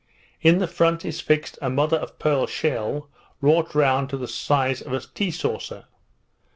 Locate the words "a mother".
1.61-2.01